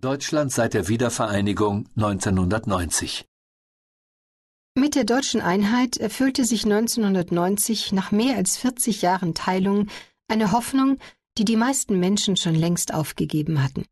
[0.00, 3.26] Deutschland seit der Wiedervereinigung 1990
[4.74, 9.88] Mit der deutschen Einheit erfüllte sich 1990 nach mehr als 40 Jahren Teilung
[10.26, 10.96] eine Hoffnung,
[11.36, 13.84] die die meisten Menschen schon längst aufgegeben hatten.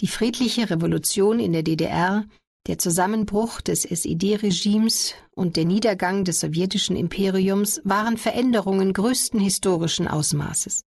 [0.00, 2.24] Die friedliche Revolution in der DDR,
[2.66, 10.84] der Zusammenbruch des SED-Regimes und der Niedergang des sowjetischen Imperiums waren Veränderungen größten historischen Ausmaßes.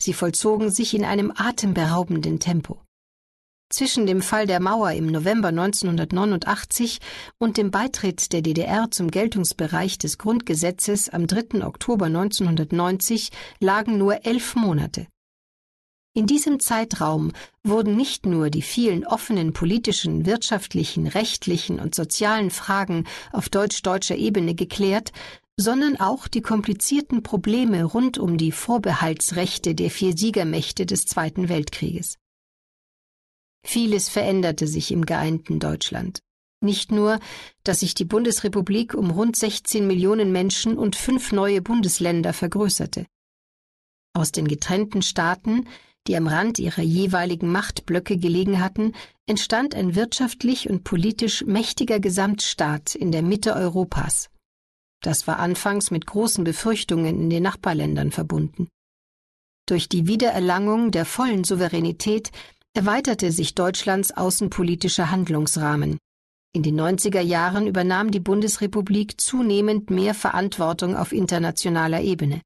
[0.00, 2.81] Sie vollzogen sich in einem atemberaubenden Tempo.
[3.72, 6.98] Zwischen dem Fall der Mauer im November 1989
[7.38, 11.64] und dem Beitritt der DDR zum Geltungsbereich des Grundgesetzes am 3.
[11.64, 15.06] Oktober 1990 lagen nur elf Monate.
[16.12, 17.32] In diesem Zeitraum
[17.64, 24.54] wurden nicht nur die vielen offenen politischen, wirtschaftlichen, rechtlichen und sozialen Fragen auf deutsch-deutscher Ebene
[24.54, 25.12] geklärt,
[25.56, 32.18] sondern auch die komplizierten Probleme rund um die Vorbehaltsrechte der vier Siegermächte des Zweiten Weltkrieges.
[33.64, 36.20] Vieles veränderte sich im geeinten Deutschland.
[36.60, 37.18] Nicht nur,
[37.64, 43.06] dass sich die Bundesrepublik um rund 16 Millionen Menschen und fünf neue Bundesländer vergrößerte.
[44.14, 45.66] Aus den getrennten Staaten,
[46.06, 48.92] die am Rand ihrer jeweiligen Machtblöcke gelegen hatten,
[49.26, 54.28] entstand ein wirtschaftlich und politisch mächtiger Gesamtstaat in der Mitte Europas.
[55.00, 58.68] Das war anfangs mit großen Befürchtungen in den Nachbarländern verbunden.
[59.66, 62.30] Durch die Wiedererlangung der vollen Souveränität
[62.74, 65.98] erweiterte sich Deutschlands außenpolitischer Handlungsrahmen.
[66.54, 72.40] In den 90er Jahren übernahm die Bundesrepublik zunehmend mehr Verantwortung auf internationaler Ebene.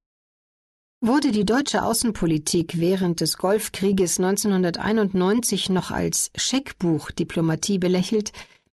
[1.00, 8.32] Wurde die deutsche Außenpolitik während des Golfkrieges 1991 noch als Scheckbuchdiplomatie belächelt,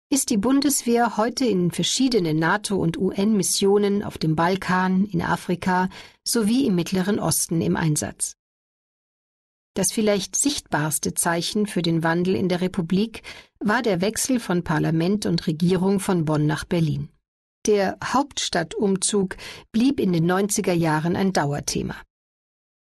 [0.08, 5.89] ist die Bundeswehr heute in verschiedenen NATO- und UN-Missionen auf dem Balkan, in Afrika
[6.23, 8.36] sowie im Mittleren Osten im Einsatz.
[9.75, 13.23] Das vielleicht sichtbarste Zeichen für den Wandel in der Republik
[13.59, 17.09] war der Wechsel von Parlament und Regierung von Bonn nach Berlin.
[17.67, 19.37] Der Hauptstadtumzug
[19.70, 21.96] blieb in den 90er Jahren ein Dauerthema.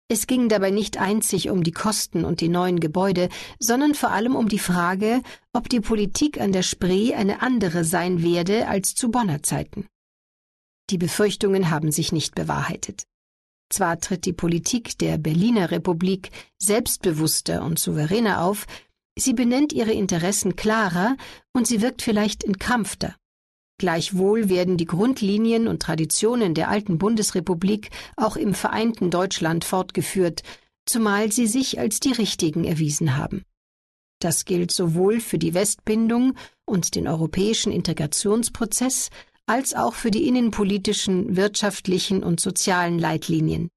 [0.09, 3.29] Es ging dabei nicht einzig um die Kosten und die neuen Gebäude,
[3.59, 5.21] sondern vor allem um die Frage,
[5.53, 9.87] ob die Politik an der Spree eine andere sein werde als zu Bonner Zeiten.
[10.89, 13.03] Die Befürchtungen haben sich nicht bewahrheitet.
[13.71, 18.67] Zwar tritt die Politik der Berliner Republik selbstbewusster und souveräner auf,
[19.17, 21.15] sie benennt ihre Interessen klarer
[21.53, 23.15] und sie wirkt vielleicht entkrampfter.
[23.77, 30.43] Gleichwohl werden die Grundlinien und Traditionen der alten Bundesrepublik auch im vereinten Deutschland fortgeführt,
[30.85, 33.45] zumal sie sich als die richtigen erwiesen haben.
[34.19, 39.09] Das gilt sowohl für die Westbindung und den europäischen Integrationsprozess
[39.51, 43.67] als auch für die innenpolitischen, wirtschaftlichen und sozialen Leitlinien.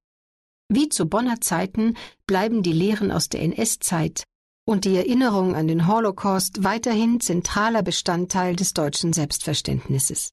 [0.69, 1.97] Wie zu Bonner Zeiten
[2.29, 4.23] bleiben die Lehren aus der NS-Zeit
[4.65, 10.31] und die Erinnerung an den Holocaust weiterhin zentraler Bestandteil des deutschen Selbstverständnisses.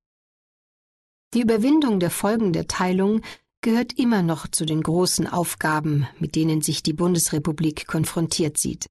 [1.33, 3.21] Die Überwindung der Folgen der Teilung
[3.61, 8.85] gehört immer noch zu den großen Aufgaben, mit denen sich die Bundesrepublik konfrontiert sieht.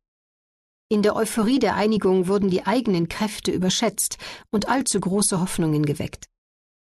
[0.89, 4.19] In der Euphorie der Einigung wurden die eigenen Kräfte überschätzt
[4.51, 6.27] und allzu große Hoffnungen geweckt.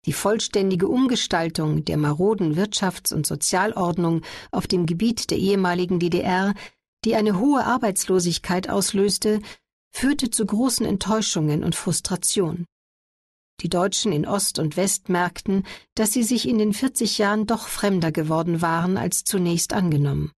[0.04, 6.54] Die vollständige Umgestaltung der maroden Wirtschafts- und Sozialordnung auf dem Gebiet der ehemaligen DDR,
[7.04, 9.40] die eine hohe Arbeitslosigkeit auslöste,
[9.92, 12.66] führte zu großen Enttäuschungen und Frustration.
[13.62, 15.64] Die Deutschen in Ost und West merkten,
[15.94, 20.32] dass sie sich in den 40 Jahren doch fremder geworden waren als zunächst angenommen.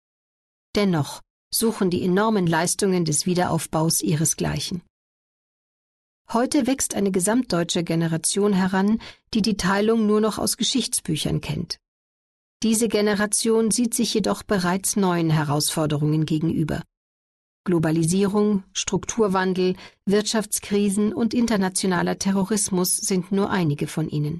[0.75, 1.21] Dennoch
[1.53, 4.81] suchen die enormen Leistungen des Wiederaufbaus ihresgleichen.
[6.31, 9.01] Heute wächst eine gesamtdeutsche Generation heran,
[9.33, 11.79] die die Teilung nur noch aus Geschichtsbüchern kennt.
[12.61, 16.83] Diese Generation sieht sich jedoch bereits neuen Herausforderungen gegenüber.
[17.63, 19.75] Globalisierung, Strukturwandel,
[20.05, 24.39] Wirtschaftskrisen und internationaler Terrorismus sind nur einige von ihnen.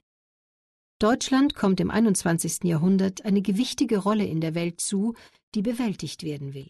[0.99, 2.65] Deutschland kommt im 21.
[2.65, 5.15] Jahrhundert eine gewichtige Rolle in der Welt zu,
[5.55, 6.69] die bewältigt werden will.